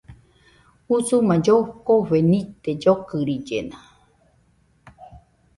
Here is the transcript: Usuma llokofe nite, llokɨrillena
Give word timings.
Usuma 0.95 1.33
llokofe 1.43 2.17
nite, 2.29 2.71
llokɨrillena 2.81 3.77